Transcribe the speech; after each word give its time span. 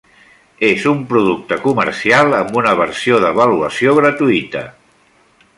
És 0.69 0.85
un 0.91 1.03
producte 1.11 1.59
comercial 1.67 2.33
amb 2.39 2.57
una 2.63 2.73
versió 2.83 3.23
d'avaluació 3.27 3.97
gratuïta. 4.03 4.69